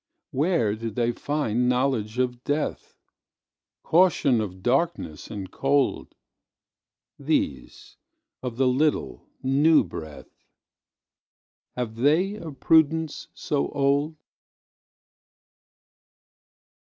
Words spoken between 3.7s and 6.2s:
Caution of darkness and cold?